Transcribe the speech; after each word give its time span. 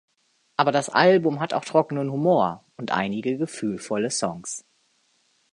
Aber 0.57 0.71
das 0.71 0.89
Album 0.89 1.39
hat 1.39 1.53
auch 1.53 1.63
trockenen 1.63 2.11
Humor 2.11 2.65
und 2.75 2.91
einige 2.91 3.37
gefühlvolle 3.37 4.09
Songs. 4.09 4.65